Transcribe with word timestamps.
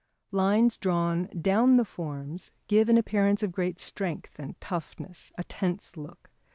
Lines 0.31 0.77
drawn 0.77 1.25
down 1.27 1.77
the 1.77 1.85
forms 1.85 2.49
give 2.67 2.89
an 2.89 2.97
appearance 2.97 3.43
of 3.43 3.51
great 3.51 3.79
strength 3.79 4.39
and 4.39 4.59
toughness, 4.59 5.31
a 5.37 5.43
tense 5.43 5.95
look. 5.95 6.31